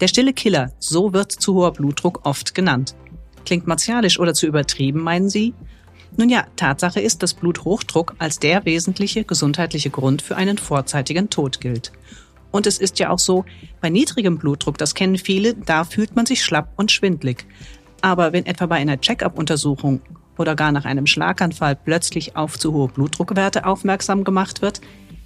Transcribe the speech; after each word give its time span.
Der 0.00 0.08
stille 0.08 0.34
Killer, 0.34 0.72
so 0.78 1.12
wird 1.14 1.32
zu 1.32 1.54
hoher 1.54 1.72
Blutdruck 1.72 2.20
oft 2.24 2.54
genannt. 2.54 2.94
Klingt 3.46 3.66
martialisch 3.66 4.18
oder 4.18 4.34
zu 4.34 4.46
übertrieben, 4.46 5.00
meinen 5.00 5.30
Sie? 5.30 5.54
Nun 6.18 6.28
ja, 6.28 6.46
Tatsache 6.56 7.00
ist, 7.00 7.22
dass 7.22 7.34
Bluthochdruck 7.34 8.14
als 8.18 8.38
der 8.38 8.64
wesentliche 8.64 9.24
gesundheitliche 9.24 9.90
Grund 9.90 10.22
für 10.22 10.36
einen 10.36 10.58
vorzeitigen 10.58 11.30
Tod 11.30 11.60
gilt. 11.60 11.92
Und 12.50 12.66
es 12.66 12.78
ist 12.78 12.98
ja 12.98 13.10
auch 13.10 13.18
so, 13.18 13.44
bei 13.80 13.90
niedrigem 13.90 14.38
Blutdruck, 14.38 14.78
das 14.78 14.94
kennen 14.94 15.18
viele, 15.18 15.54
da 15.54 15.84
fühlt 15.84 16.14
man 16.16 16.26
sich 16.26 16.42
schlapp 16.42 16.72
und 16.76 16.90
schwindlig. 16.90 17.46
Aber 18.02 18.32
wenn 18.32 18.46
etwa 18.46 18.66
bei 18.66 18.76
einer 18.76 19.00
Check-up-Untersuchung 19.00 20.00
oder 20.38 20.54
gar 20.54 20.72
nach 20.72 20.84
einem 20.84 21.06
Schlaganfall 21.06 21.76
plötzlich 21.76 22.36
auf 22.36 22.58
zu 22.58 22.72
hohe 22.72 22.88
Blutdruckwerte 22.88 23.66
aufmerksam 23.66 24.24
gemacht 24.24 24.62
wird, 24.62 24.80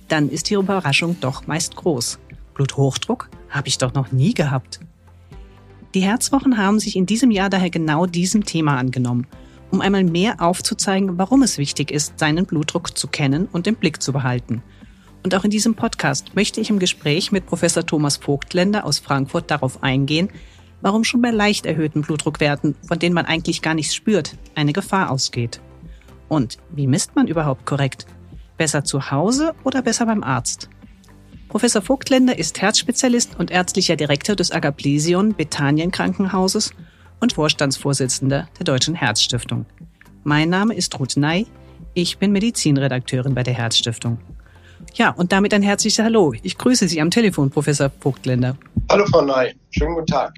dann 0.09 0.29
ist 0.29 0.51
die 0.51 0.55
Überraschung 0.55 1.17
doch 1.21 1.47
meist 1.47 1.77
groß. 1.77 2.19
Bluthochdruck 2.61 3.31
habe 3.49 3.69
ich 3.69 3.79
doch 3.79 3.95
noch 3.95 4.13
nie 4.13 4.35
gehabt. 4.35 4.81
Die 5.95 6.03
Herzwochen 6.03 6.59
haben 6.59 6.79
sich 6.79 6.95
in 6.95 7.07
diesem 7.07 7.31
Jahr 7.31 7.49
daher 7.49 7.71
genau 7.71 8.05
diesem 8.05 8.45
Thema 8.45 8.77
angenommen, 8.77 9.27
um 9.71 9.81
einmal 9.81 10.05
mehr 10.05 10.43
aufzuzeigen, 10.43 11.17
warum 11.17 11.43
es 11.43 11.57
wichtig 11.57 11.91
ist, 11.91 12.19
seinen 12.19 12.45
Blutdruck 12.45 12.99
zu 12.99 13.09
kennen 13.09 13.49
und 13.51 13.67
im 13.67 13.77
Blick 13.77 14.03
zu 14.03 14.13
behalten. 14.13 14.63
Und 15.25 15.35
auch 15.35 15.45
in 15.45 15.51
diesem 15.51 15.75
Podcast 15.75 16.37
möchte 16.37 16.61
ich 16.61 16.69
im 16.69 16.79
Gespräch 16.79 17.33
mit 17.33 17.47
Professor 17.47 17.87
Thomas 17.87 18.19
Vogtländer 18.19 18.85
aus 18.85 18.99
Frankfurt 18.99 19.51
darauf 19.51 19.83
eingehen, 19.83 20.29
warum 20.83 21.03
schon 21.03 21.23
bei 21.23 21.31
leicht 21.31 21.65
erhöhten 21.65 22.03
Blutdruckwerten, 22.03 22.75
von 22.87 22.99
denen 22.99 23.15
man 23.15 23.25
eigentlich 23.25 23.63
gar 23.63 23.75
nichts 23.75 23.95
spürt, 23.95 24.37
eine 24.55 24.75
Gefahr 24.75 25.11
ausgeht. 25.11 25.63
Und 26.29 26.59
wie 26.69 26.87
misst 26.87 27.17
man 27.17 27.27
überhaupt 27.27 27.65
korrekt? 27.65 28.05
Besser 28.59 28.85
zu 28.85 29.11
Hause 29.11 29.55
oder 29.65 29.81
besser 29.81 30.05
beim 30.05 30.23
Arzt? 30.23 30.69
Professor 31.51 31.83
Vogtländer 31.83 32.39
ist 32.39 32.63
Herzspezialist 32.63 33.37
und 33.41 33.51
ärztlicher 33.51 33.97
Direktor 33.97 34.37
des 34.37 34.53
Agaplesion 34.53 35.35
Bethanien 35.35 35.91
Krankenhauses 35.91 36.73
und 37.19 37.33
Vorstandsvorsitzender 37.33 38.49
der 38.57 38.65
Deutschen 38.65 38.95
Herzstiftung. 38.95 39.67
Mein 40.23 40.49
Name 40.49 40.75
ist 40.75 40.97
Ruth 41.01 41.17
Ney. 41.17 41.49
Ich 41.93 42.19
bin 42.19 42.31
Medizinredakteurin 42.31 43.35
bei 43.35 43.43
der 43.43 43.55
Herzstiftung. 43.55 44.19
Ja, 44.95 45.11
und 45.11 45.33
damit 45.33 45.53
ein 45.53 45.65
herzliches 45.65 46.05
Hallo. 46.05 46.33
Ich 46.41 46.57
grüße 46.57 46.87
Sie 46.87 47.01
am 47.01 47.11
Telefon, 47.11 47.51
Professor 47.51 47.91
Vogtländer. 47.99 48.57
Hallo, 48.89 49.05
Frau 49.07 49.23
Ney. 49.23 49.53
Schönen 49.71 49.95
guten 49.95 50.07
Tag. 50.07 50.33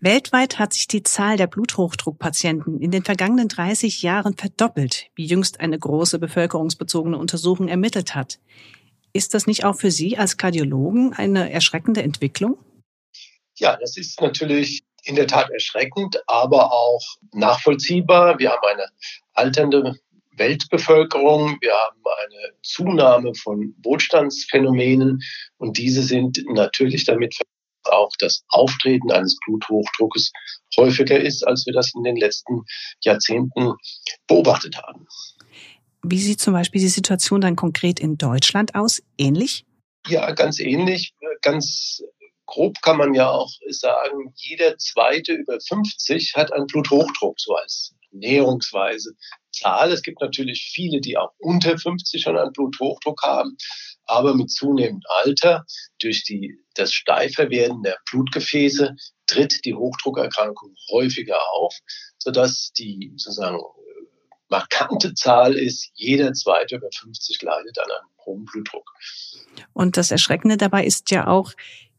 Weltweit 0.00 0.58
hat 0.58 0.72
sich 0.72 0.88
die 0.88 1.02
Zahl 1.02 1.36
der 1.36 1.48
Bluthochdruckpatienten 1.48 2.80
in 2.80 2.90
den 2.90 3.04
vergangenen 3.04 3.48
30 3.48 4.00
Jahren 4.00 4.34
verdoppelt, 4.34 5.08
wie 5.14 5.26
jüngst 5.26 5.60
eine 5.60 5.78
große 5.78 6.18
bevölkerungsbezogene 6.18 7.18
Untersuchung 7.18 7.68
ermittelt 7.68 8.14
hat. 8.14 8.38
Ist 9.12 9.34
das 9.34 9.46
nicht 9.46 9.64
auch 9.64 9.76
für 9.76 9.90
Sie 9.90 10.16
als 10.16 10.36
Kardiologen 10.36 11.12
eine 11.12 11.52
erschreckende 11.52 12.02
Entwicklung? 12.02 12.58
Ja, 13.56 13.76
das 13.76 13.96
ist 13.96 14.20
natürlich 14.20 14.82
in 15.04 15.16
der 15.16 15.26
Tat 15.26 15.50
erschreckend, 15.50 16.20
aber 16.26 16.72
auch 16.72 17.02
nachvollziehbar. 17.32 18.38
Wir 18.38 18.50
haben 18.50 18.66
eine 18.70 18.86
alternde 19.32 19.98
Weltbevölkerung, 20.36 21.58
wir 21.60 21.72
haben 21.72 22.00
eine 22.24 22.54
Zunahme 22.62 23.34
von 23.34 23.74
Wohlstandsphänomenen 23.82 25.20
und 25.58 25.76
diese 25.76 26.02
sind 26.02 26.42
natürlich 26.48 27.04
damit 27.04 27.36
auch 27.84 28.12
das 28.18 28.44
Auftreten 28.48 29.10
eines 29.10 29.36
Bluthochdruckes 29.44 30.32
häufiger 30.76 31.18
ist, 31.18 31.46
als 31.46 31.66
wir 31.66 31.72
das 31.72 31.92
in 31.94 32.04
den 32.04 32.16
letzten 32.16 32.62
Jahrzehnten 33.02 33.74
beobachtet 34.26 34.76
haben. 34.76 35.06
Wie 36.02 36.18
sieht 36.18 36.40
zum 36.40 36.54
Beispiel 36.54 36.80
die 36.80 36.88
Situation 36.88 37.40
dann 37.40 37.56
konkret 37.56 38.00
in 38.00 38.16
Deutschland 38.16 38.74
aus? 38.74 39.02
Ähnlich? 39.18 39.64
Ja, 40.08 40.32
ganz 40.32 40.58
ähnlich. 40.58 41.14
Ganz 41.42 42.02
grob 42.46 42.80
kann 42.82 42.96
man 42.96 43.14
ja 43.14 43.30
auch 43.30 43.50
sagen, 43.68 44.32
jeder 44.34 44.76
zweite 44.78 45.34
über 45.34 45.58
50 45.60 46.34
hat 46.34 46.52
einen 46.52 46.66
Bluthochdruck, 46.66 47.38
so 47.38 47.54
als 47.54 47.94
näherungsweise 48.12 49.12
Zahl. 49.52 49.92
Es 49.92 50.02
gibt 50.02 50.20
natürlich 50.20 50.70
viele, 50.74 51.00
die 51.00 51.16
auch 51.16 51.32
unter 51.38 51.78
50 51.78 52.22
schon 52.22 52.36
einen 52.36 52.52
Bluthochdruck 52.52 53.22
haben. 53.22 53.56
Aber 54.04 54.34
mit 54.34 54.50
zunehmendem 54.50 55.02
Alter, 55.22 55.64
durch 56.00 56.24
die, 56.24 56.56
das 56.74 56.92
Steiferwerden 56.92 57.82
der 57.82 57.98
Blutgefäße, 58.10 58.96
tritt 59.26 59.64
die 59.64 59.74
Hochdruckerkrankung 59.74 60.74
häufiger 60.90 61.38
auf, 61.54 61.76
sodass 62.18 62.72
die 62.72 63.12
sozusagen 63.16 63.60
markante 64.50 65.14
Zahl 65.14 65.54
ist, 65.54 65.90
jeder 65.94 66.32
zweite 66.32 66.76
über 66.76 66.88
50 66.92 67.40
leidet 67.42 67.78
an 67.78 67.90
einem 67.90 68.08
hohen 68.26 68.44
Blutdruck. 68.44 68.92
Und 69.72 69.96
das 69.96 70.10
Erschreckende 70.10 70.56
dabei 70.56 70.84
ist 70.84 71.10
ja 71.10 71.26
auch, 71.26 71.52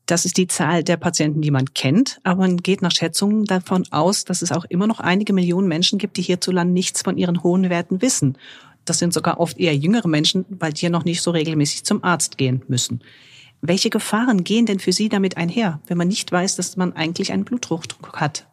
das 0.05 0.25
ist 0.25 0.37
die 0.37 0.47
Zahl 0.47 0.83
der 0.83 0.97
Patienten, 0.97 1.41
die 1.41 1.51
man 1.51 1.73
kennt, 1.73 2.19
aber 2.23 2.41
man 2.41 2.57
geht 2.57 2.81
nach 2.81 2.91
Schätzungen 2.91 3.45
davon 3.45 3.85
aus, 3.91 4.25
dass 4.25 4.41
es 4.41 4.51
auch 4.51 4.65
immer 4.65 4.87
noch 4.87 4.99
einige 4.99 5.31
Millionen 5.31 5.67
Menschen 5.67 5.99
gibt, 5.99 6.17
die 6.17 6.21
hierzulande 6.21 6.73
nichts 6.73 7.01
von 7.01 7.17
ihren 7.17 7.43
hohen 7.43 7.69
Werten 7.69 8.01
wissen. 8.01 8.37
Das 8.83 8.99
sind 8.99 9.13
sogar 9.13 9.39
oft 9.39 9.57
eher 9.57 9.75
jüngere 9.75 10.07
Menschen, 10.07 10.45
weil 10.49 10.73
die 10.73 10.85
ja 10.85 10.89
noch 10.89 11.05
nicht 11.05 11.21
so 11.21 11.31
regelmäßig 11.31 11.85
zum 11.85 12.03
Arzt 12.03 12.37
gehen 12.37 12.63
müssen. 12.67 13.03
Welche 13.61 13.91
Gefahren 13.91 14.43
gehen 14.43 14.65
denn 14.65 14.79
für 14.79 14.91
Sie 14.91 15.07
damit 15.07 15.37
einher, 15.37 15.79
wenn 15.85 15.97
man 15.97 16.07
nicht 16.07 16.31
weiß, 16.31 16.55
dass 16.55 16.77
man 16.77 16.93
eigentlich 16.93 17.31
einen 17.31 17.45
Bluthochdruck 17.45 18.19
hat? 18.19 18.47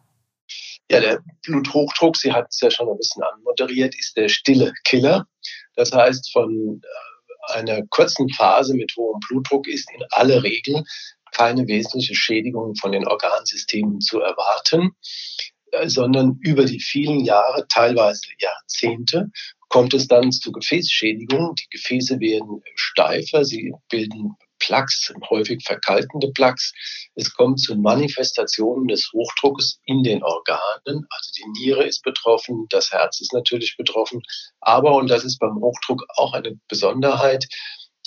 Ja, 0.91 0.99
der 0.99 1.19
Bluthochdruck, 1.45 2.17
Sie 2.17 2.31
hat 2.31 2.47
es 2.49 2.59
ja 2.61 2.71
schon 2.71 2.89
ein 2.89 2.97
bisschen 2.97 3.21
anmoderiert, 3.23 3.95
ist 3.95 4.17
der 4.17 4.27
stille 4.27 4.73
Killer. 4.85 5.27
Das 5.75 5.91
heißt, 5.91 6.31
von 6.31 6.81
äh, 6.83 7.53
einer 7.53 7.85
kurzen 7.87 8.29
Phase 8.29 8.73
mit 8.73 8.91
hohem 8.97 9.19
Blutdruck 9.27 9.67
ist 9.67 9.89
in 9.91 10.03
aller 10.11 10.43
Regel 10.43 10.83
keine 11.31 11.67
wesentliche 11.67 12.15
Schädigung 12.15 12.75
von 12.75 12.91
den 12.91 13.07
Organsystemen 13.07 14.01
zu 14.01 14.19
erwarten, 14.19 14.91
äh, 15.71 15.87
sondern 15.87 16.39
über 16.41 16.65
die 16.65 16.79
vielen 16.79 17.23
Jahre, 17.23 17.67
teilweise 17.67 18.23
Jahrzehnte, 18.39 19.29
kommt 19.69 19.93
es 19.93 20.07
dann 20.07 20.31
zu 20.31 20.51
Gefäßschädigungen. 20.51 21.53
Die 21.55 21.69
Gefäße 21.69 22.19
werden 22.19 22.61
steifer, 22.75 23.45
sie 23.45 23.73
bilden 23.89 24.35
Plaques, 24.59 25.11
häufig 25.29 25.63
verkalkende 25.65 26.31
Plaques. 26.31 26.73
Es 27.15 27.33
kommt 27.33 27.59
zu 27.59 27.75
Manifestationen 27.75 28.87
des 28.87 29.09
Hochdrucks 29.13 29.79
in 29.85 30.03
den 30.03 30.23
Organen. 30.23 31.07
Also 31.09 31.31
die 31.37 31.45
Niere 31.59 31.85
ist 31.85 32.03
betroffen, 32.03 32.67
das 32.69 32.91
Herz 32.91 33.21
ist 33.21 33.33
natürlich 33.33 33.75
betroffen. 33.77 34.21
Aber, 34.61 34.95
und 34.95 35.09
das 35.09 35.23
ist 35.23 35.39
beim 35.39 35.55
Hochdruck 35.55 36.05
auch 36.17 36.33
eine 36.33 36.59
Besonderheit, 36.67 37.45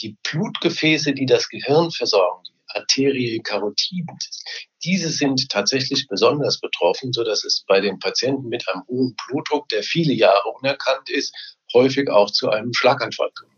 die 0.01 0.17
Blutgefäße, 0.23 1.13
die 1.13 1.27
das 1.27 1.49
Gehirn 1.49 1.91
versorgen, 1.91 2.43
die 2.47 2.79
Arterie 2.79 3.41
Karotiden, 3.43 4.19
diese 4.85 5.11
sind 5.11 5.49
tatsächlich 5.49 6.07
besonders 6.09 6.61
betroffen, 6.61 7.13
so 7.13 7.23
dass 7.23 7.45
es 7.45 7.65
bei 7.69 7.81
den 7.81 7.99
Patienten 7.99 8.49
mit 8.49 8.69
einem 8.69 8.83
hohen 8.89 9.15
Blutdruck, 9.27 9.69
der 9.69 9.83
viele 9.83 10.13
Jahre 10.13 10.49
unerkannt 10.61 11.09
ist, 11.09 11.35
häufig 11.73 12.11
auch 12.11 12.31
zu 12.31 12.51
einem 12.51 12.73
Schlaganfall 12.73 13.31
kann. 13.33 13.49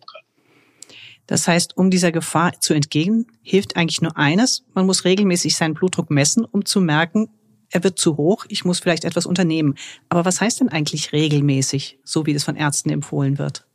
Das 1.26 1.48
heißt, 1.48 1.76
um 1.76 1.90
dieser 1.90 2.12
Gefahr 2.12 2.60
zu 2.60 2.74
entgegen, 2.74 3.26
hilft 3.42 3.76
eigentlich 3.76 4.02
nur 4.02 4.16
eines. 4.16 4.64
Man 4.74 4.86
muss 4.86 5.04
regelmäßig 5.04 5.56
seinen 5.56 5.74
Blutdruck 5.74 6.10
messen, 6.10 6.44
um 6.44 6.64
zu 6.64 6.80
merken, 6.80 7.30
er 7.70 7.82
wird 7.82 7.98
zu 7.98 8.16
hoch, 8.16 8.44
ich 8.48 8.64
muss 8.64 8.78
vielleicht 8.78 9.04
etwas 9.04 9.26
unternehmen. 9.26 9.74
Aber 10.08 10.24
was 10.24 10.40
heißt 10.40 10.60
denn 10.60 10.68
eigentlich 10.68 11.12
regelmäßig, 11.12 11.98
so 12.04 12.24
wie 12.26 12.34
das 12.34 12.44
von 12.44 12.56
Ärzten 12.56 12.90
empfohlen 12.90 13.38
wird? 13.38 13.66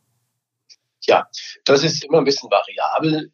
Ja, 1.02 1.28
das 1.64 1.82
ist 1.82 2.04
immer 2.04 2.18
ein 2.18 2.24
bisschen 2.24 2.50
variabel 2.50 3.30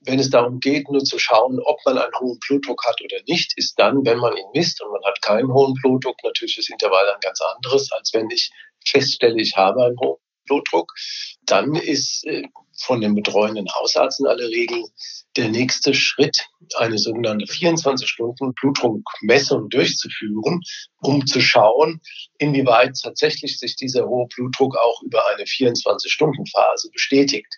wenn 0.00 0.18
es 0.18 0.30
darum 0.30 0.60
geht, 0.60 0.88
nur 0.90 1.04
zu 1.04 1.18
schauen, 1.18 1.58
ob 1.60 1.78
man 1.84 1.98
einen 1.98 2.14
hohen 2.20 2.38
Blutdruck 2.40 2.84
hat 2.86 3.00
oder 3.02 3.16
nicht, 3.26 3.56
ist 3.56 3.78
dann, 3.78 4.04
wenn 4.04 4.18
man 4.18 4.36
ihn 4.36 4.46
misst 4.54 4.80
und 4.82 4.92
man 4.92 5.04
hat 5.04 5.20
keinen 5.22 5.52
hohen 5.52 5.74
Blutdruck, 5.74 6.16
natürlich 6.22 6.56
das 6.56 6.68
Intervall 6.68 7.08
ein 7.08 7.20
ganz 7.20 7.40
anderes, 7.40 7.90
als 7.92 8.12
wenn 8.14 8.30
ich 8.30 8.50
feststelle, 8.86 9.40
ich 9.40 9.56
habe 9.56 9.84
einen 9.84 9.98
hohen 9.98 10.18
Blutdruck. 10.48 10.92
Dann 11.46 11.74
ist 11.74 12.26
äh, 12.26 12.42
von 12.80 13.00
dem 13.00 13.14
betreuenden 13.14 13.66
Hausarzt 13.74 14.20
in 14.20 14.26
aller 14.26 14.48
Regel 14.48 14.84
der 15.36 15.48
nächste 15.48 15.94
Schritt, 15.94 16.46
eine 16.76 16.98
sogenannte 16.98 17.46
24-Stunden-Blutdruckmessung 17.46 19.68
durchzuführen, 19.68 20.60
um 21.00 21.24
zu 21.26 21.40
schauen, 21.40 22.00
inwieweit 22.38 22.98
tatsächlich 23.00 23.60
sich 23.60 23.76
dieser 23.76 24.08
hohe 24.08 24.26
Blutdruck 24.34 24.76
auch 24.76 25.00
über 25.02 25.24
eine 25.28 25.44
24-Stunden-Phase 25.44 26.90
bestätigt. 26.90 27.54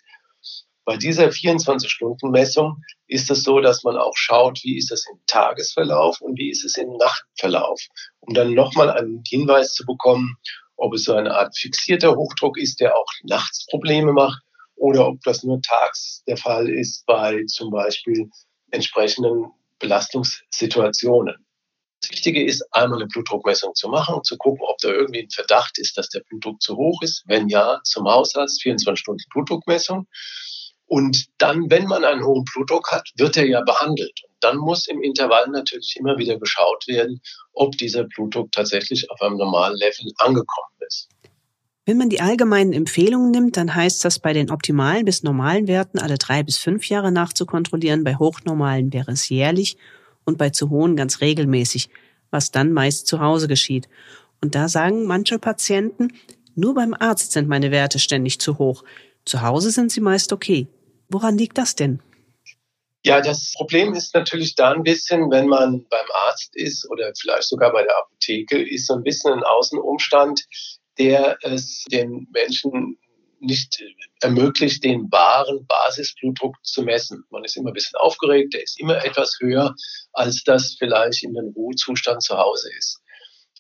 Bei 0.85 0.97
dieser 0.97 1.29
24-Stunden-Messung 1.29 2.83
ist 3.07 3.31
es 3.31 3.43
so, 3.43 3.61
dass 3.61 3.85
man 3.85 3.97
auch 3.97 4.17
schaut, 4.17 4.61
wie 4.65 4.77
ist 4.77 4.91
es 4.91 5.07
im 5.11 5.21
Tagesverlauf 5.27 6.21
und 6.21 6.37
wie 6.39 6.51
ist 6.51 6.65
es 6.65 6.77
im 6.77 6.97
Nachtverlauf, 6.97 7.81
um 8.21 8.35
dann 8.35 8.55
nochmal 8.55 8.91
einen 8.91 9.23
Hinweis 9.27 9.75
zu 9.75 9.87
bekommen, 9.87 10.37
ob 10.81 10.95
es 10.95 11.05
so 11.05 11.15
eine 11.15 11.35
Art 11.35 11.57
fixierter 11.57 12.17
Hochdruck 12.17 12.59
ist, 12.59 12.81
der 12.81 12.97
auch 12.97 13.07
nachts 13.23 13.67
Probleme 13.67 14.13
macht, 14.13 14.43
oder 14.77 15.07
ob 15.07 15.21
das 15.23 15.45
nur 15.45 15.61
tags 15.61 16.23
der 16.27 16.39
Fall 16.39 16.69
ist 16.69 17.05
bei 17.05 17.45
zum 17.47 17.71
Beispiel 17.71 18.31
entsprechenden 18.71 19.51
Belastungssituationen. 19.79 21.37
Das 22.01 22.11
Wichtige 22.11 22.43
ist, 22.43 22.65
einmal 22.73 22.99
eine 22.99 23.09
Blutdruckmessung 23.09 23.75
zu 23.75 23.89
machen, 23.89 24.25
zu 24.25 24.39
gucken, 24.39 24.65
ob 24.67 24.79
da 24.79 24.89
irgendwie 24.89 25.21
ein 25.21 25.31
Verdacht 25.31 25.79
ist, 25.79 25.99
dass 25.99 26.09
der 26.09 26.21
Blutdruck 26.21 26.63
zu 26.63 26.77
hoch 26.77 27.03
ist. 27.03 27.25
Wenn 27.27 27.49
ja, 27.49 27.81
zum 27.85 28.09
Hausarzt 28.09 28.63
24 28.63 28.99
Stunden 28.99 29.23
Blutdruckmessung. 29.31 30.07
Und 30.87 31.27
dann, 31.37 31.71
wenn 31.71 31.85
man 31.85 32.05
einen 32.05 32.25
hohen 32.25 32.45
Blutdruck 32.45 32.91
hat, 32.91 33.11
wird 33.17 33.37
er 33.37 33.47
ja 33.47 33.61
behandelt. 33.61 34.19
Dann 34.41 34.57
muss 34.57 34.89
im 34.89 35.03
Intervall 35.03 35.49
natürlich 35.49 35.97
immer 35.99 36.19
wieder 36.19 36.39
geschaut 36.39 36.87
werden, 36.87 37.21
ob 37.53 37.77
dieser 37.77 38.05
Blutdruck 38.05 38.53
tatsächlich 38.53 39.11
auf 39.11 39.21
einem 39.21 39.37
normalen 39.37 39.77
Level 39.77 40.13
angekommen 40.19 40.75
ist. 40.87 41.09
Wenn 41.87 41.99
man 41.99 42.09
die 42.09 42.21
allgemeinen 42.21 42.73
Empfehlungen 42.73 43.31
nimmt, 43.31 43.57
dann 43.57 43.75
heißt 43.75 44.05
das 44.05 44.19
bei 44.19 44.33
den 44.33 44.51
optimalen 44.51 45.05
bis 45.05 45.23
normalen 45.23 45.67
Werten 45.67 45.99
alle 45.99 46.19
drei 46.19 46.43
bis 46.43 46.57
fünf 46.59 46.89
Jahre 46.89 47.11
nachzukontrollieren. 47.11 48.05
Bei 48.05 48.17
hochnormalen 48.17 48.93
wäre 48.93 49.13
es 49.13 49.29
jährlich 49.29 49.77
und 50.25 50.39
bei 50.39 50.51
zu 50.51 50.71
hohen 50.71 50.95
ganz 50.95 51.21
regelmäßig, 51.21 51.89
was 52.31 52.51
dann 52.51 52.73
meist 52.73 53.07
zu 53.07 53.21
Hause 53.21 53.49
geschieht. 53.49 53.89
Und 54.41 54.55
da 54.55 54.69
sagen 54.69 55.07
manche 55.07 55.39
Patienten, 55.39 56.13
nur 56.55 56.75
beim 56.75 56.95
Arzt 56.95 57.33
sind 57.33 57.49
meine 57.49 57.71
Werte 57.71 57.99
ständig 57.99 58.41
zu 58.41 58.59
hoch. 58.59 58.85
Zu 59.25 59.43
Hause 59.43 59.71
sind 59.71 59.91
sie 59.91 60.01
meist 60.01 60.33
okay. 60.33 60.69
Woran 61.09 61.37
liegt 61.37 61.59
das 61.59 61.75
denn? 61.75 62.01
Ja, 63.03 63.23
das 63.23 63.55
Problem 63.57 63.95
ist 63.95 64.15
natürlich 64.15 64.55
da 64.55 64.73
ein 64.73 64.83
bisschen, 64.83 65.31
wenn 65.31 65.49
man 65.49 65.87
beim 65.89 66.07
Arzt 66.27 66.55
ist 66.55 66.89
oder 66.91 67.13
vielleicht 67.19 67.49
sogar 67.49 67.73
bei 67.73 67.83
der 67.83 67.97
Apotheke, 67.97 68.63
ist 68.63 68.87
so 68.87 68.95
ein 68.95 69.03
bisschen 69.03 69.33
ein 69.33 69.43
Außenumstand, 69.43 70.43
der 70.99 71.39
es 71.43 71.85
den 71.91 72.29
Menschen 72.31 72.99
nicht 73.41 73.83
ermöglicht, 74.21 74.85
den 74.85 75.11
wahren 75.11 75.67
Basisblutdruck 75.67 76.57
zu 76.63 76.83
messen. 76.83 77.25
Man 77.31 77.43
ist 77.45 77.57
immer 77.57 77.71
ein 77.71 77.75
bisschen 77.75 77.99
aufgeregt, 77.99 78.53
der 78.53 78.63
ist 78.63 78.79
immer 78.79 79.03
etwas 79.03 79.39
höher, 79.41 79.75
als 80.13 80.45
das 80.45 80.77
vielleicht 80.79 81.23
in 81.23 81.39
einem 81.39 81.53
Ruhezustand 81.55 82.23
zu 82.23 82.37
Hause 82.37 82.69
ist. 82.77 83.01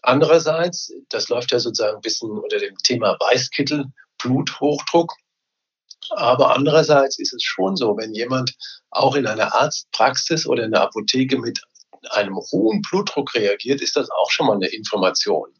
Andererseits, 0.02 0.92
das 1.08 1.28
läuft 1.30 1.52
ja 1.52 1.58
sozusagen 1.58 1.96
ein 1.96 2.02
bisschen 2.02 2.30
unter 2.30 2.58
dem 2.58 2.76
Thema 2.78 3.16
Weißkittel, 3.20 3.86
Bluthochdruck. 4.18 5.14
Aber 6.10 6.54
andererseits 6.54 7.18
ist 7.18 7.32
es 7.34 7.42
schon 7.42 7.76
so, 7.76 7.96
wenn 7.96 8.14
jemand 8.14 8.54
auch 8.90 9.14
in 9.14 9.26
einer 9.26 9.54
Arztpraxis 9.54 10.46
oder 10.46 10.64
in 10.64 10.72
der 10.72 10.82
Apotheke 10.82 11.38
mit 11.38 11.60
einem 12.10 12.36
hohen 12.36 12.82
Blutdruck 12.82 13.34
reagiert, 13.34 13.80
ist 13.80 13.96
das 13.96 14.08
auch 14.10 14.30
schon 14.30 14.46
mal 14.46 14.54
eine 14.54 14.68
Information. 14.68 15.52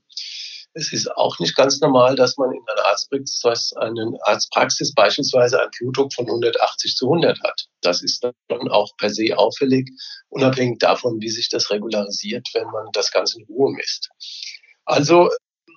Es 0.73 0.93
ist 0.93 1.11
auch 1.17 1.39
nicht 1.41 1.57
ganz 1.57 1.81
normal, 1.81 2.15
dass 2.15 2.37
man 2.37 2.53
in 2.53 2.63
einer 2.69 2.87
Arztpraxis, 2.87 3.73
eine 3.75 4.13
Arztpraxis 4.23 4.95
beispielsweise 4.95 5.61
einen 5.61 5.71
Blutdruck 5.77 6.15
von 6.15 6.27
180 6.27 6.95
zu 6.95 7.07
100 7.07 7.43
hat. 7.43 7.67
Das 7.81 8.03
ist 8.03 8.23
dann 8.23 8.69
auch 8.69 8.97
per 8.97 9.11
se 9.11 9.37
auffällig, 9.37 9.91
unabhängig 10.29 10.79
davon, 10.79 11.21
wie 11.21 11.29
sich 11.29 11.49
das 11.49 11.71
regularisiert, 11.71 12.47
wenn 12.55 12.69
man 12.69 12.87
das 12.93 13.11
Ganze 13.11 13.41
in 13.41 13.47
Ruhe 13.47 13.73
misst. 13.73 14.11
Also 14.85 15.29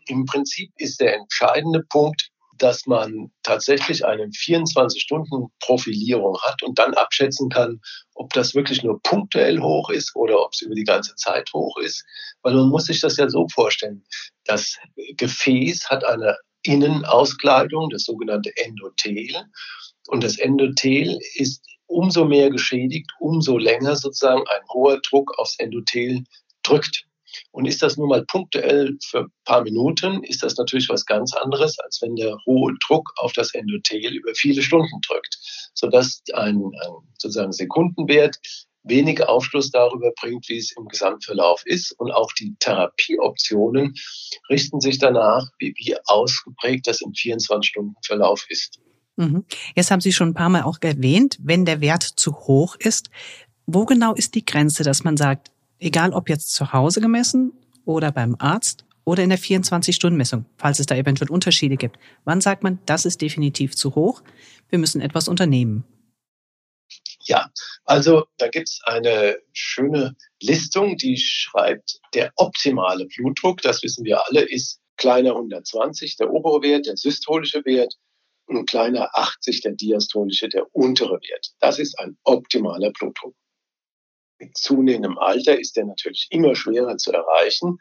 im 0.08 0.26
Prinzip 0.26 0.72
ist 0.78 1.00
der 1.00 1.16
entscheidende 1.16 1.82
Punkt, 1.90 2.30
dass 2.58 2.86
man 2.86 3.32
tatsächlich 3.44 4.06
eine 4.06 4.28
24-Stunden-Profilierung 4.28 6.38
hat 6.42 6.64
und 6.64 6.80
dann 6.80 6.94
abschätzen 6.94 7.50
kann, 7.50 7.82
ob 8.14 8.32
das 8.34 8.56
wirklich 8.56 8.84
nur 8.84 9.02
punktuell 9.02 9.60
hoch 9.60 9.90
ist 9.90 10.16
oder 10.16 10.42
ob 10.42 10.54
es 10.54 10.62
über 10.62 10.76
die 10.76 10.84
ganze 10.84 11.16
Zeit 11.16 11.50
hoch 11.54 11.78
ist. 11.78 12.06
Weil 12.42 12.54
man 12.54 12.70
muss 12.70 12.86
sich 12.86 13.02
das 13.02 13.18
ja 13.18 13.30
so 13.30 13.48
vorstellen. 13.50 14.04
Das 14.46 14.78
Gefäß 15.18 15.90
hat 15.90 16.04
eine 16.04 16.38
Innenauskleidung, 16.64 17.90
das 17.90 18.04
sogenannte 18.04 18.52
Endothel. 18.58 19.46
Und 20.08 20.24
das 20.24 20.38
Endothel 20.38 21.18
ist 21.36 21.66
umso 21.88 22.26
mehr 22.26 22.50
geschädigt, 22.50 23.10
umso 23.20 23.58
länger 23.58 23.96
sozusagen 23.96 24.44
ein 24.48 24.68
hoher 24.74 25.00
Druck 25.02 25.38
aufs 25.38 25.58
Endothel 25.60 26.24
drückt. 26.64 27.06
Und 27.52 27.66
ist 27.66 27.82
das 27.82 27.98
nun 27.98 28.10
mal 28.10 28.26
punktuell 28.26 28.98
für 29.04 29.22
ein 29.22 29.34
paar 29.46 29.64
Minuten, 29.64 30.24
ist 30.24 30.44
das 30.44 30.56
natürlich 30.58 30.90
was 30.90 31.06
ganz 31.06 31.34
anderes, 31.34 31.78
als 31.80 32.02
wenn 32.02 32.16
der 32.16 32.38
hohe 32.46 32.74
Druck 32.86 33.12
auf 33.18 33.34
das 33.34 33.54
Endothel 33.54 34.16
über 34.16 34.34
viele 34.36 34.62
Stunden 34.62 35.02
drückt, 35.08 35.38
sodass 35.74 36.22
ein, 36.34 36.58
ein 36.58 36.94
sozusagen 37.18 37.52
Sekundenwert 37.52 38.38
wenig 38.84 39.24
Aufschluss 39.24 39.72
darüber 39.72 40.12
bringt, 40.20 40.48
wie 40.50 40.58
es 40.58 40.76
im 40.78 40.88
Gesamtverlauf 40.88 41.64
ist. 41.66 41.94
Und 42.00 42.12
auch 42.12 42.32
die 42.34 42.56
Therapieoptionen 42.60 43.96
richten 44.50 44.82
sich 44.82 45.00
danach, 45.00 45.48
wie, 45.60 45.74
wie 45.78 45.96
ausgeprägt 46.06 46.88
das 46.88 47.02
im 47.02 47.12
24-Stunden-Verlauf 47.12 48.46
ist. 48.50 48.80
Mhm. 49.16 49.46
Jetzt 49.76 49.92
haben 49.92 50.02
Sie 50.02 50.12
schon 50.12 50.30
ein 50.30 50.34
paar 50.34 50.50
Mal 50.50 50.64
auch 50.64 50.78
erwähnt, 50.82 51.38
wenn 51.42 51.66
der 51.66 51.82
Wert 51.82 52.04
zu 52.04 52.34
hoch 52.34 52.76
ist. 52.78 53.10
Wo 53.66 53.86
genau 53.86 54.14
ist 54.14 54.36
die 54.36 54.46
Grenze, 54.46 54.84
dass 54.84 55.04
man 55.04 55.16
sagt, 55.16 55.52
Egal 55.80 56.14
ob 56.14 56.30
jetzt 56.30 56.54
zu 56.54 56.74
Hause 56.74 57.02
gemessen 57.02 57.54
oder 57.86 58.12
beim 58.12 58.36
Arzt 58.40 58.86
oder 59.06 59.24
in 59.24 59.30
der 59.30 59.40
24-Stunden-Messung, 59.40 60.46
falls 60.58 60.80
es 60.80 60.86
da 60.86 60.96
eventuell 60.96 61.30
Unterschiede 61.30 61.78
gibt. 61.78 61.98
Wann 62.24 62.42
sagt 62.42 62.64
man, 62.64 62.80
das 62.86 63.06
ist 63.06 63.22
definitiv 63.22 63.76
zu 63.76 63.96
hoch, 63.96 64.24
wir 64.70 64.80
müssen 64.80 65.02
etwas 65.02 65.28
unternehmen? 65.28 65.84
Ja, 67.26 67.50
also 67.86 68.26
da 68.38 68.50
gibt 68.50 68.70
es 68.70 68.82
eine 68.84 69.38
schöne 69.54 70.16
Listung, 70.42 70.98
die 70.98 71.18
schreibt, 71.18 72.00
der 72.14 72.32
optimale 72.36 73.06
Blutdruck, 73.06 73.62
das 73.62 73.82
wissen 73.84 74.04
wir 74.04 74.26
alle, 74.28 74.42
ist 74.42 74.80
kleiner 74.98 75.32
120, 75.32 76.18
der 76.18 76.32
obere 76.32 76.62
Wert, 76.62 76.86
der 76.86 76.98
systolische 76.98 77.64
Wert, 77.66 77.96
und 78.46 78.70
kleiner 78.70 79.10
80, 79.14 79.62
der 79.62 79.72
diastolische, 79.72 80.50
der 80.50 80.68
untere 80.76 81.14
Wert. 81.14 81.54
Das 81.60 81.80
ist 81.80 81.98
ein 82.00 82.18
optimaler 82.24 82.92
Blutdruck 82.92 83.34
mit 84.44 84.58
zunehmendem 84.58 85.18
Alter 85.18 85.60
ist 85.60 85.76
der 85.78 85.86
natürlich 85.86 86.28
immer 86.32 86.56
schwerer 86.56 86.98
zu 86.98 87.12
erreichen, 87.12 87.80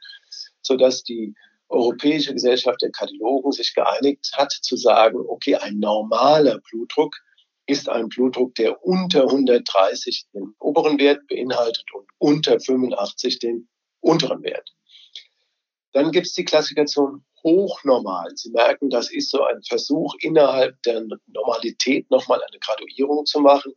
sodass 0.63 1.03
die 1.03 1.35
Europäische 1.69 2.35
Gesellschaft 2.35 2.83
der 2.83 2.91
Kardiologen 2.91 3.53
sich 3.53 3.75
geeinigt 3.75 4.31
hat 4.35 4.53
zu 4.53 4.77
sagen, 4.77 5.19
okay, 5.27 5.57
ein 5.57 5.79
normaler 5.79 6.61
Blutdruck 6.71 7.17
ist 7.67 7.89
ein 7.89 8.09
Blutdruck, 8.09 8.55
der 8.57 8.85
unter 8.85 9.23
130 9.23 10.27
den 10.35 10.55
oberen 10.59 10.99
Wert 10.99 11.27
beinhaltet 11.29 11.87
und 11.95 12.09
unter 12.19 12.61
85 12.61 13.39
den 13.39 13.69
unteren 14.01 14.43
Wert. 14.43 14.69
Dann 15.93 16.11
gibt 16.11 16.27
es 16.27 16.35
die 16.35 16.45
Klassifikation 16.45 17.25
hochnormal. 17.43 18.31
Sie 18.35 18.51
merken, 18.51 18.91
das 18.91 19.11
ist 19.11 19.31
so 19.31 19.43
ein 19.43 19.63
Versuch, 19.63 20.15
innerhalb 20.21 20.81
der 20.83 21.05
Normalität 21.27 22.11
nochmal 22.11 22.41
eine 22.43 22.59
Graduierung 22.59 23.25
zu 23.25 23.41
machen 23.41 23.73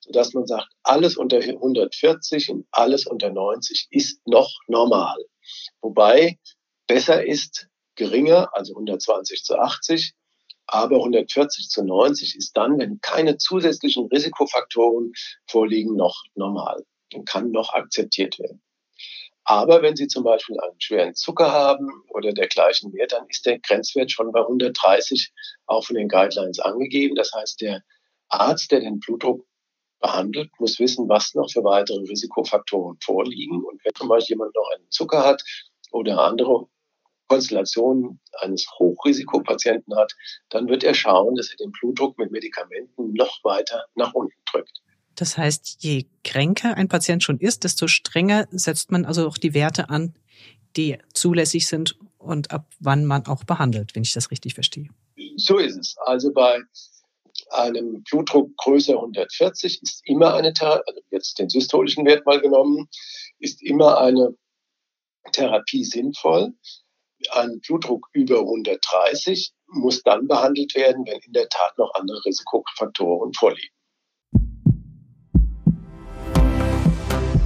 sodass 0.00 0.34
man 0.34 0.46
sagt, 0.46 0.68
alles 0.82 1.16
unter 1.16 1.38
140 1.38 2.50
und 2.50 2.66
alles 2.70 3.06
unter 3.06 3.30
90 3.30 3.88
ist 3.90 4.26
noch 4.26 4.50
normal. 4.66 5.16
Wobei 5.80 6.38
besser 6.86 7.24
ist 7.24 7.68
geringer, 7.94 8.50
also 8.52 8.74
120 8.74 9.44
zu 9.44 9.58
80, 9.58 10.14
aber 10.66 10.96
140 10.96 11.68
zu 11.68 11.82
90 11.82 12.36
ist 12.36 12.56
dann, 12.56 12.78
wenn 12.78 13.00
keine 13.00 13.38
zusätzlichen 13.38 14.06
Risikofaktoren 14.06 15.12
vorliegen, 15.46 15.96
noch 15.96 16.22
normal 16.34 16.84
und 17.14 17.26
kann 17.26 17.50
noch 17.50 17.72
akzeptiert 17.72 18.38
werden. 18.38 18.62
Aber 19.44 19.80
wenn 19.80 19.96
Sie 19.96 20.08
zum 20.08 20.24
Beispiel 20.24 20.60
einen 20.60 20.78
schweren 20.78 21.14
Zucker 21.14 21.50
haben 21.50 21.88
oder 22.10 22.34
dergleichen 22.34 22.92
Wert, 22.92 23.12
dann 23.12 23.26
ist 23.28 23.46
der 23.46 23.58
Grenzwert 23.58 24.10
schon 24.10 24.30
bei 24.30 24.40
130 24.40 25.32
auch 25.64 25.86
von 25.86 25.96
den 25.96 26.08
Guidelines 26.08 26.58
angegeben. 26.58 27.16
Das 27.16 27.32
heißt, 27.32 27.62
der 27.62 27.82
Arzt, 28.28 28.70
der 28.72 28.80
den 28.80 29.00
Blutdruck 29.00 29.47
behandelt, 30.00 30.50
muss 30.58 30.78
wissen, 30.78 31.08
was 31.08 31.34
noch 31.34 31.50
für 31.50 31.64
weitere 31.64 32.00
Risikofaktoren 32.00 32.98
vorliegen. 33.00 33.64
Und 33.64 33.84
wenn 33.84 33.94
zum 33.94 34.08
Beispiel 34.08 34.34
jemand 34.34 34.54
noch 34.54 34.68
einen 34.76 34.90
Zucker 34.90 35.24
hat 35.24 35.42
oder 35.90 36.22
andere 36.22 36.66
Konstellationen 37.28 38.20
eines 38.40 38.66
Hochrisikopatienten 38.78 39.94
hat, 39.96 40.14
dann 40.48 40.68
wird 40.68 40.82
er 40.82 40.94
schauen, 40.94 41.34
dass 41.34 41.50
er 41.50 41.56
den 41.56 41.72
Blutdruck 41.72 42.18
mit 42.18 42.30
Medikamenten 42.30 43.12
noch 43.12 43.44
weiter 43.44 43.84
nach 43.94 44.14
unten 44.14 44.40
drückt. 44.50 44.80
Das 45.14 45.36
heißt, 45.36 45.78
je 45.80 46.06
kränker 46.24 46.76
ein 46.76 46.88
Patient 46.88 47.22
schon 47.22 47.38
ist, 47.38 47.64
desto 47.64 47.88
strenger 47.88 48.46
setzt 48.50 48.90
man 48.90 49.04
also 49.04 49.26
auch 49.26 49.36
die 49.36 49.52
Werte 49.52 49.90
an, 49.90 50.14
die 50.76 50.96
zulässig 51.12 51.66
sind 51.66 51.98
und 52.18 52.50
ab 52.50 52.66
wann 52.78 53.04
man 53.04 53.26
auch 53.26 53.44
behandelt, 53.44 53.94
wenn 53.94 54.02
ich 54.02 54.12
das 54.12 54.30
richtig 54.30 54.54
verstehe. 54.54 54.88
So 55.36 55.58
ist 55.58 55.76
es. 55.76 55.96
Also 56.04 56.32
bei 56.32 56.60
einem 57.50 58.02
Blutdruck 58.02 58.56
größer 58.56 58.94
140 58.94 59.82
ist 59.82 60.02
immer 60.04 60.34
eine, 60.34 60.52
also 60.60 61.00
jetzt 61.10 61.38
den 61.38 61.48
systolischen 61.48 62.04
Wert 62.06 62.26
mal 62.26 62.40
genommen, 62.40 62.88
ist 63.38 63.62
immer 63.62 63.98
eine 63.98 64.36
Therapie 65.32 65.84
sinnvoll. 65.84 66.52
Ein 67.30 67.60
Blutdruck 67.60 68.08
über 68.12 68.40
130 68.40 69.52
muss 69.66 70.02
dann 70.02 70.28
behandelt 70.28 70.74
werden, 70.74 71.04
wenn 71.06 71.20
in 71.20 71.32
der 71.32 71.48
Tat 71.48 71.76
noch 71.78 71.92
andere 71.94 72.24
Risikofaktoren 72.24 73.32
vorliegen. 73.34 73.74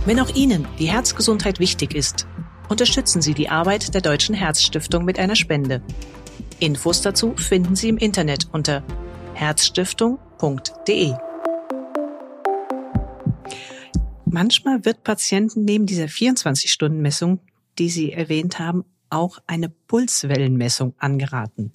Wenn 0.05 0.19
auch 0.19 0.35
Ihnen 0.35 0.67
die 0.79 0.91
Herzgesundheit 0.91 1.61
wichtig 1.61 1.95
ist, 1.95 2.27
unterstützen 2.69 3.23
Sie 3.23 3.35
die 3.35 3.49
Arbeit 3.49 3.95
der 3.95 4.01
Deutschen 4.01 4.35
Herzstiftung 4.35 5.05
mit 5.05 5.19
einer 5.19 5.37
Spende. 5.37 5.81
Infos 6.59 7.03
dazu 7.03 7.35
finden 7.37 7.77
Sie 7.77 7.89
im 7.89 7.99
Internet 7.99 8.49
unter 8.53 8.85
herzstiftung.de. 9.35 11.15
Manchmal 14.27 14.85
wird 14.85 15.05
Patienten 15.05 15.65
neben 15.65 15.87
dieser 15.87 16.07
24-Stunden-Messung, 16.07 17.41
die 17.79 17.89
Sie 17.91 18.13
erwähnt 18.13 18.59
haben, 18.59 18.85
auch 19.11 19.39
eine 19.47 19.69
Pulswellenmessung 19.69 20.95
angeraten. 20.99 21.73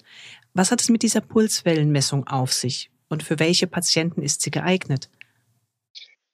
Was 0.54 0.70
hat 0.70 0.80
es 0.80 0.88
mit 0.88 1.02
dieser 1.02 1.20
Pulswellenmessung 1.20 2.26
auf 2.26 2.52
sich 2.52 2.90
und 3.08 3.22
für 3.22 3.38
welche 3.38 3.66
Patienten 3.66 4.22
ist 4.22 4.42
sie 4.42 4.50
geeignet? 4.50 5.08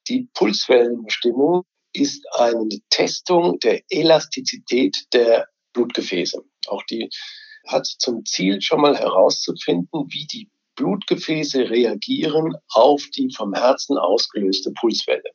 Die 0.08 0.28
Pulswellenbestimmung 0.34 1.64
ist 1.92 2.24
eine 2.32 2.80
Testung 2.90 3.58
der 3.60 3.82
Elastizität 3.88 5.04
der 5.12 5.46
Blutgefäße. 5.72 6.42
Auch 6.68 6.82
die 6.84 7.08
hat 7.66 7.86
zum 7.86 8.24
Ziel 8.24 8.60
schon 8.60 8.80
mal 8.80 8.96
herauszufinden, 8.96 10.06
wie 10.08 10.26
die 10.26 10.50
Blutgefäße 10.76 11.70
reagieren 11.70 12.54
auf 12.68 13.04
die 13.16 13.32
vom 13.34 13.54
Herzen 13.54 13.96
ausgelöste 13.98 14.72
Pulswelle. 14.72 15.30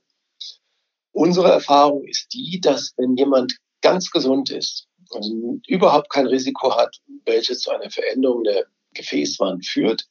Unsere 1.12 1.52
Erfahrung 1.52 2.06
ist 2.06 2.34
die, 2.34 2.60
dass 2.62 2.94
wenn 2.98 3.16
jemand 3.16 3.58
ganz 3.82 4.12
gesund 4.12 4.52
ist, 4.52 4.88
also 5.12 5.60
überhaupt 5.68 6.10
kein 6.10 6.28
Risiko 6.28 6.76
hat, 6.76 6.98
welches 7.26 7.62
zu 7.62 7.72
einer 7.72 7.90
Veränderung 7.90 8.44
der 8.44 8.66
Gefäßwand 8.94 9.66
führt, 9.66 10.06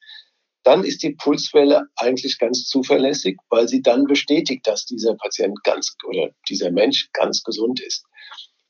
dann 0.65 0.85
ist 0.85 1.03
die 1.03 1.15
Pulswelle 1.15 1.87
eigentlich 1.97 2.39
ganz 2.39 2.67
zuverlässig, 2.67 3.39
weil 3.49 3.69
sie 3.69 3.81
dann 3.81 4.05
bestätigt, 4.05 4.67
dass 4.67 4.85
dieser 4.85 5.15
Patient 5.15 5.63
ganz 5.65 5.95
oder 6.07 6.31
dieser 6.49 6.71
Mensch 6.71 7.09
ganz 7.13 7.43
gesund 7.43 7.81
ist. 7.81 8.05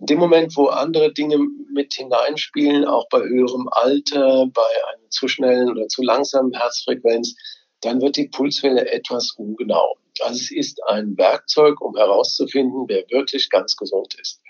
In 0.00 0.07
dem 0.07 0.19
Moment, 0.19 0.57
wo 0.57 0.67
andere 0.67 1.12
Dinge 1.12 1.38
mit 1.73 1.95
hineinspielen, 1.95 2.85
auch 2.85 3.09
bei 3.09 3.21
höherem 3.21 3.69
Alter, 3.73 4.47
bei 4.47 4.62
einer 4.93 5.11
zu 5.11 5.28
schnellen 5.28 5.71
oder 5.71 5.88
zu 5.88 6.02
langsamen 6.02 6.52
Herzfrequenz, 6.52 7.35
dann 7.81 8.00
wird 8.00 8.17
die 8.17 8.28
Pulswelle 8.28 8.90
etwas 8.90 9.33
ungenau. 9.37 9.97
Also 10.21 10.37
es 10.37 10.50
ist 10.50 10.81
ein 10.88 11.17
Werkzeug, 11.17 11.81
um 11.81 11.97
herauszufinden, 11.97 12.87
wer 12.88 13.05
wirklich 13.11 13.50
ganz 13.50 13.76
gesund 13.76 14.14
ist. 14.21 14.40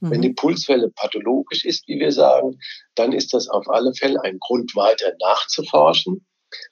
Mhm. 0.00 0.10
Wenn 0.10 0.22
die 0.22 0.32
Pulswelle 0.32 0.90
pathologisch 0.90 1.64
ist, 1.64 1.86
wie 1.86 2.00
wir 2.00 2.10
sagen, 2.10 2.58
dann 2.96 3.12
ist 3.12 3.32
das 3.34 3.48
auf 3.48 3.68
alle 3.68 3.94
Fälle 3.94 4.20
ein 4.22 4.38
Grund, 4.40 4.74
weiter 4.74 5.12
nachzuforschen 5.20 6.26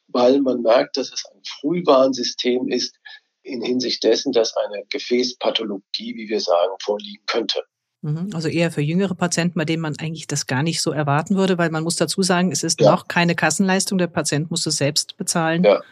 weil 0.09 0.41
man 0.41 0.63
merkt, 0.63 0.97
dass 0.97 1.13
es 1.13 1.25
ein 1.27 1.43
Frühwarnsystem 1.45 2.69
ist 2.69 2.97
in 3.43 3.63
Hinsicht 3.63 4.03
dessen, 4.05 4.33
dass 4.33 4.57
eine 4.57 4.85
Gefäßpathologie, 4.91 6.15
wie 6.15 6.29
wir 6.29 6.41
sagen, 6.41 6.73
vorliegen 6.83 7.25
könnte. 7.27 7.63
Mhm. 8.03 8.31
Also 8.33 8.49
eher 8.49 8.71
für 8.71 8.81
jüngere 8.81 9.15
Patienten, 9.15 9.59
bei 9.59 9.65
denen 9.65 9.83
man 9.83 9.97
eigentlich 9.99 10.27
das 10.27 10.47
gar 10.47 10.63
nicht 10.63 10.81
so 10.81 10.91
erwarten 10.91 11.37
würde, 11.37 11.59
weil 11.59 11.71
man 11.71 11.85
muss 11.85 11.97
dazu 11.97 12.23
sagen, 12.23 12.51
es 12.51 12.63
ist 12.63 12.81
ja. 12.81 12.91
noch 12.91 13.09
keine 13.09 13.35
Kassenleistung, 13.35 13.99
der 13.99 14.07
Patient 14.07 14.51
muss 14.51 14.65
es 14.67 14.77
selbst 14.77 15.17
bezahlen. 15.17 15.65
Ja. 15.65 15.83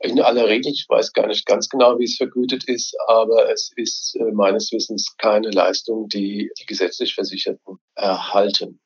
In 0.00 0.20
aller 0.20 0.48
Regel, 0.48 0.72
ich 0.72 0.86
weiß 0.88 1.12
gar 1.12 1.28
nicht 1.28 1.46
ganz 1.46 1.68
genau, 1.68 1.98
wie 1.98 2.04
es 2.04 2.16
vergütet 2.16 2.64
ist, 2.64 2.94
aber 3.06 3.50
es 3.50 3.72
ist 3.76 4.16
äh, 4.16 4.32
meines 4.32 4.70
Wissens 4.72 5.14
keine 5.16 5.50
Leistung, 5.50 6.08
die 6.08 6.50
die 6.60 6.66
gesetzlich 6.66 7.14
Versicherten 7.14 7.78
erhalten. 7.94 8.80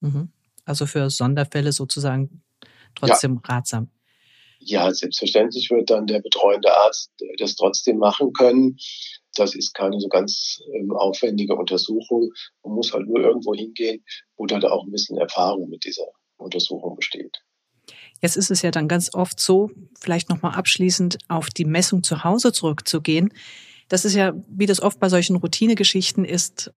Mhm. 0.00 0.30
Also 0.64 0.86
für 0.86 1.10
Sonderfälle 1.10 1.72
sozusagen 1.72 2.42
trotzdem 2.94 3.40
ja. 3.44 3.54
ratsam. 3.54 3.90
Ja, 4.64 4.92
selbstverständlich 4.92 5.70
wird 5.70 5.90
dann 5.90 6.06
der 6.06 6.20
betreuende 6.20 6.74
Arzt 6.74 7.10
das 7.38 7.56
trotzdem 7.56 7.98
machen 7.98 8.32
können. 8.32 8.76
Das 9.34 9.54
ist 9.54 9.74
keine 9.74 9.98
so 9.98 10.08
ganz 10.08 10.60
ähm, 10.74 10.92
aufwendige 10.92 11.56
Untersuchung. 11.56 12.30
Man 12.62 12.74
muss 12.74 12.92
halt 12.92 13.06
nur 13.06 13.20
irgendwo 13.20 13.54
hingehen, 13.54 14.04
wo 14.36 14.46
dann 14.46 14.64
auch 14.64 14.84
ein 14.84 14.92
bisschen 14.92 15.16
Erfahrung 15.18 15.68
mit 15.68 15.84
dieser 15.84 16.06
Untersuchung 16.36 16.96
besteht. 16.96 17.38
Jetzt 18.20 18.36
ist 18.36 18.50
es 18.50 18.62
ja 18.62 18.70
dann 18.70 18.88
ganz 18.88 19.14
oft 19.14 19.40
so, 19.40 19.70
vielleicht 19.98 20.28
nochmal 20.28 20.54
abschließend 20.54 21.18
auf 21.28 21.48
die 21.48 21.64
Messung 21.64 22.02
zu 22.02 22.22
Hause 22.22 22.52
zurückzugehen. 22.52 23.32
Das 23.88 24.04
ist 24.04 24.14
ja, 24.14 24.32
wie 24.48 24.66
das 24.66 24.80
oft 24.80 25.00
bei 25.00 25.08
solchen 25.08 25.36
Routinegeschichten 25.36 26.24
ist, 26.24 26.72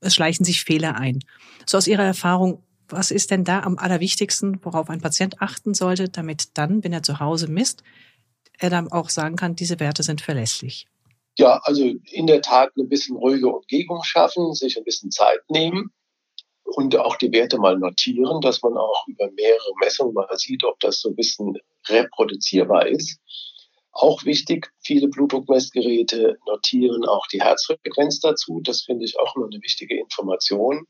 es 0.00 0.14
schleichen 0.14 0.44
sich 0.44 0.64
Fehler 0.64 0.96
ein. 0.96 1.20
So 1.66 1.76
aus 1.78 1.86
Ihrer 1.86 2.04
Erfahrung, 2.04 2.62
was 2.88 3.10
ist 3.10 3.30
denn 3.30 3.44
da 3.44 3.60
am 3.60 3.78
allerwichtigsten, 3.78 4.60
worauf 4.62 4.90
ein 4.90 5.00
Patient 5.00 5.40
achten 5.40 5.74
sollte, 5.74 6.08
damit 6.08 6.56
dann, 6.58 6.84
wenn 6.84 6.92
er 6.92 7.02
zu 7.02 7.20
Hause 7.20 7.48
misst, 7.48 7.82
er 8.58 8.70
dann 8.70 8.90
auch 8.90 9.10
sagen 9.10 9.36
kann, 9.36 9.56
diese 9.56 9.80
Werte 9.80 10.02
sind 10.02 10.20
verlässlich? 10.20 10.86
Ja, 11.38 11.60
also 11.64 11.84
in 11.84 12.26
der 12.26 12.40
Tat 12.40 12.74
ein 12.76 12.88
bisschen 12.88 13.16
ruhige 13.16 13.48
Umgebung 13.48 14.02
schaffen, 14.02 14.54
sich 14.54 14.78
ein 14.78 14.84
bisschen 14.84 15.10
Zeit 15.10 15.40
nehmen 15.50 15.90
und 16.64 16.96
auch 16.96 17.16
die 17.16 17.30
Werte 17.32 17.58
mal 17.58 17.78
notieren, 17.78 18.40
dass 18.40 18.62
man 18.62 18.76
auch 18.76 19.06
über 19.06 19.30
mehrere 19.32 19.72
Messungen 19.80 20.14
mal 20.14 20.28
sieht, 20.36 20.64
ob 20.64 20.80
das 20.80 21.00
so 21.00 21.10
ein 21.10 21.16
bisschen 21.16 21.58
reproduzierbar 21.88 22.86
ist. 22.86 23.18
Auch 23.92 24.24
wichtig, 24.24 24.70
viele 24.80 25.08
Blutdruckmessgeräte 25.08 26.38
notieren 26.46 27.04
auch 27.06 27.26
die 27.28 27.40
Herzfrequenz 27.40 28.20
dazu. 28.20 28.60
Das 28.62 28.82
finde 28.82 29.04
ich 29.04 29.18
auch 29.18 29.34
immer 29.36 29.46
eine 29.46 29.62
wichtige 29.62 29.98
Information. 29.98 30.86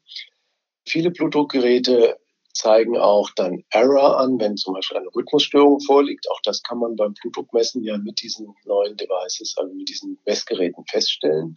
Viele 0.89 1.11
Blutdruckgeräte 1.11 2.17
zeigen 2.53 2.97
auch 2.97 3.31
dann 3.37 3.65
Error 3.71 4.19
an, 4.19 4.41
wenn 4.41 4.57
zum 4.57 4.75
Beispiel 4.75 4.99
eine 4.99 5.15
Rhythmusstörung 5.15 5.81
vorliegt. 5.81 6.31
Auch 6.31 6.41
das 6.43 6.63
kann 6.63 6.79
man 6.79 6.97
beim 6.97 7.13
Blutdruckmessen 7.13 7.83
ja 7.83 7.99
mit 7.99 8.23
diesen 8.23 8.55
neuen 8.65 8.97
Devices, 8.97 9.55
also 9.59 9.75
mit 9.75 9.89
diesen 9.89 10.19
Messgeräten 10.25 10.85
feststellen. 10.87 11.57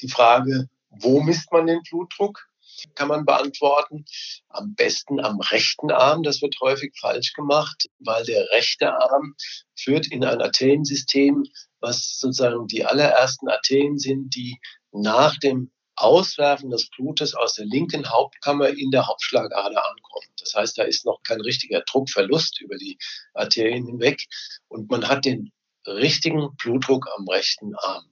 Die 0.00 0.08
Frage, 0.08 0.68
wo 0.88 1.20
misst 1.20 1.52
man 1.52 1.66
den 1.66 1.82
Blutdruck? 1.82 2.50
kann 2.94 3.08
man 3.08 3.24
beantworten. 3.24 4.04
Am 4.48 4.74
besten 4.74 5.20
am 5.20 5.40
rechten 5.40 5.90
Arm. 5.90 6.22
Das 6.22 6.42
wird 6.42 6.56
häufig 6.60 6.92
falsch 6.98 7.32
gemacht, 7.34 7.86
weil 7.98 8.24
der 8.24 8.48
rechte 8.50 8.92
Arm 8.92 9.34
führt 9.76 10.06
in 10.10 10.24
ein 10.24 10.40
Arteriensystem, 10.40 11.44
was 11.80 12.18
sozusagen 12.18 12.66
die 12.66 12.84
allerersten 12.84 13.48
Arterien 13.48 13.98
sind, 13.98 14.34
die 14.34 14.58
nach 14.92 15.36
dem 15.38 15.70
Auswerfen 16.00 16.70
des 16.70 16.88
Blutes 16.90 17.34
aus 17.34 17.54
der 17.54 17.66
linken 17.66 18.08
Hauptkammer 18.10 18.68
in 18.68 18.90
der 18.90 19.06
Hauptschlagader 19.06 19.84
ankommt. 19.84 20.32
Das 20.40 20.54
heißt, 20.54 20.78
da 20.78 20.82
ist 20.82 21.04
noch 21.04 21.22
kein 21.22 21.40
richtiger 21.40 21.82
Druckverlust 21.82 22.60
über 22.60 22.76
die 22.76 22.98
Arterien 23.34 23.86
hinweg 23.86 24.26
und 24.68 24.90
man 24.90 25.08
hat 25.08 25.24
den 25.24 25.52
richtigen 25.86 26.54
Blutdruck 26.56 27.08
am 27.16 27.28
rechten 27.28 27.74
Arm. 27.76 28.04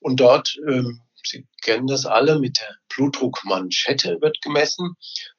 Und 0.00 0.20
dort, 0.20 0.56
ähm, 0.68 1.02
Sie 1.22 1.46
kennen 1.62 1.86
das 1.86 2.06
alle, 2.06 2.38
mit 2.38 2.58
der 2.58 2.76
Blutdruckmanschette 2.88 4.20
wird 4.20 4.40
gemessen. 4.42 4.96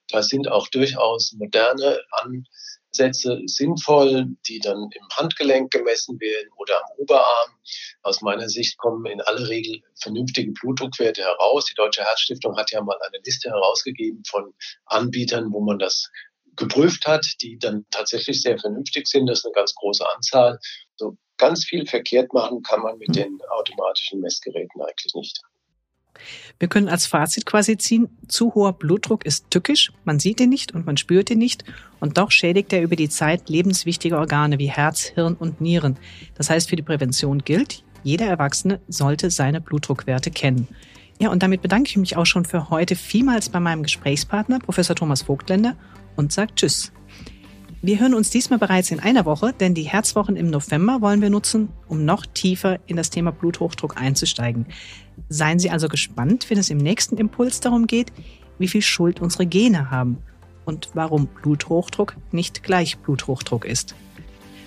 Da 0.08 0.22
sind 0.22 0.48
auch 0.48 0.68
durchaus 0.68 1.34
moderne 1.34 2.00
An 2.12 2.46
Sätze 2.92 3.42
sinnvoll, 3.46 4.28
die 4.48 4.60
dann 4.60 4.90
im 4.92 5.08
Handgelenk 5.16 5.72
gemessen 5.72 6.20
werden 6.20 6.50
oder 6.58 6.78
am 6.78 6.92
Oberarm. 6.98 7.52
Aus 8.04 8.22
meiner 8.22 8.50
Sicht 8.50 8.78
kommen 8.78 9.06
in 9.06 9.22
aller 9.22 9.48
Regel 9.48 9.82
vernünftige 9.96 10.52
Blutdruckwerte 10.52 11.22
heraus. 11.22 11.66
Die 11.66 11.76
Deutsche 11.76 12.04
Herzstiftung 12.04 12.58
hat 12.58 12.72
ja 12.72 12.82
mal 12.82 12.98
eine 13.02 13.22
Liste 13.24 13.50
herausgegeben 13.50 14.24
von 14.28 14.54
Anbietern, 14.86 15.52
wo 15.52 15.62
man 15.62 15.80
das 15.80 16.10
geprüft 16.56 17.08
hat, 17.08 17.26
die 17.42 17.58
dann 17.58 17.86
tatsächlich 17.92 18.42
sehr 18.42 18.60
vernünftig 18.60 19.08
sind. 19.08 19.28
Das 19.28 19.40
ist 19.40 19.46
eine 19.46 19.54
ganz 19.54 19.74
große 19.76 20.08
Anzahl. 20.16 20.60
So 20.96 21.18
ganz 21.38 21.66
viel 21.66 21.88
verkehrt 21.88 22.34
machen 22.34 22.62
kann 22.62 22.82
man 22.82 22.98
mit 22.98 23.16
den 23.16 23.40
automatischen 23.50 24.20
Messgeräten 24.20 24.82
eigentlich 24.82 25.14
nicht. 25.16 25.42
Wir 26.60 26.68
können 26.68 26.90
als 26.90 27.06
Fazit 27.06 27.46
quasi 27.46 27.78
ziehen, 27.78 28.10
zu 28.28 28.54
hoher 28.54 28.74
Blutdruck 28.74 29.26
ist 29.26 29.50
tückisch, 29.50 29.92
man 30.04 30.20
sieht 30.20 30.40
ihn 30.40 30.50
nicht 30.50 30.74
und 30.74 30.86
man 30.86 30.98
spürt 30.98 31.30
ihn 31.30 31.40
nicht 31.40 31.64
und 32.00 32.18
doch 32.18 32.32
schädigt 32.32 32.72
er 32.74 32.82
über 32.82 32.96
die 32.96 33.10
Zeit 33.10 33.50
lebenswichtige 33.50 34.18
Organe 34.18 34.60
wie 34.60 34.70
Herz, 34.70 35.04
Hirn 35.04 35.36
und 35.36 35.62
Nieren. 35.62 35.98
Das 36.36 36.50
heißt, 36.50 36.70
für 36.70 36.76
die 36.76 36.84
Prävention 36.84 37.40
gilt, 37.40 37.84
jeder 38.04 38.28
Erwachsene 38.28 38.80
sollte 38.88 39.30
seine 39.30 39.62
Blutdruckwerte 39.62 40.32
kennen. 40.32 40.68
Ja, 41.20 41.30
und 41.30 41.44
damit 41.44 41.62
bedanke 41.62 41.90
ich 41.90 41.98
mich 41.98 42.18
auch 42.18 42.26
schon 42.26 42.46
für 42.46 42.70
heute 42.70 42.96
vielmals 42.96 43.50
bei 43.50 43.60
meinem 43.60 43.84
Gesprächspartner, 43.84 44.60
Professor 44.60 44.96
Thomas 44.96 45.22
Vogtländer, 45.22 45.76
und 46.16 46.34
sage 46.34 46.56
Tschüss. 46.56 46.92
Wir 47.84 48.00
hören 48.00 48.14
uns 48.14 48.30
diesmal 48.30 48.60
bereits 48.60 48.92
in 48.92 49.00
einer 49.00 49.26
Woche, 49.26 49.56
denn 49.60 49.74
die 49.74 49.82
Herzwochen 49.82 50.36
im 50.36 50.52
November 50.52 51.02
wollen 51.02 51.20
wir 51.20 51.32
nutzen, 51.32 51.70
um 51.88 52.06
noch 52.06 52.28
tiefer 52.28 52.78
in 52.86 52.96
das 52.96 53.10
Thema 53.10 53.32
Bluthochdruck 53.32 54.00
einzusteigen. 54.00 54.68
Seien 55.30 55.58
Sie 55.58 55.72
also 55.72 55.88
gespannt, 55.88 56.52
wenn 56.52 56.60
es 56.60 56.70
im 56.70 56.78
nächsten 56.78 57.18
Impuls 57.18 57.60
darum 57.60 57.88
geht, 57.88 58.14
wie 58.60 58.68
viel 58.68 58.84
Schuld 58.84 59.20
unsere 59.20 59.48
Gene 59.48 59.90
haben 59.90 60.20
und 60.66 60.92
warum 60.94 61.26
Bluthochdruck 61.26 62.18
nicht 62.32 62.62
gleich 62.62 63.00
Bluthochdruck 63.00 63.66
ist. 63.66 63.96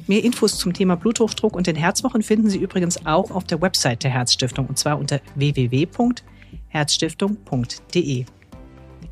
Mehr 0.08 0.24
Infos 0.24 0.58
zum 0.58 0.72
Thema 0.72 0.96
Bluthochdruck 0.96 1.54
und 1.54 1.68
den 1.68 1.76
Herzwochen 1.76 2.22
finden 2.22 2.50
Sie 2.50 2.58
übrigens 2.58 3.06
auch 3.06 3.30
auf 3.30 3.44
der 3.44 3.62
Website 3.62 4.02
der 4.02 4.10
Herzstiftung 4.10 4.66
und 4.66 4.76
zwar 4.76 4.98
unter 4.98 5.20
www.herzstiftung.de. 5.36 8.24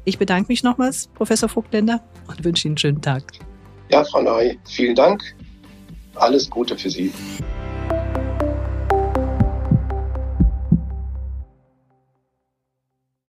Ich 0.04 0.18
bedanke 0.18 0.48
mich 0.48 0.64
nochmals, 0.64 1.06
Professor 1.14 1.48
Vogtländer, 1.48 2.02
und 2.26 2.44
wünsche 2.44 2.66
Ihnen 2.66 2.72
einen 2.72 2.78
schönen 2.78 3.00
Tag. 3.00 3.32
Ja, 3.92 4.02
Frau 4.04 4.22
Neu, 4.22 4.54
vielen 4.64 4.94
Dank. 4.94 5.22
Alles 6.14 6.48
Gute 6.48 6.78
für 6.78 6.88
Sie. 6.88 7.12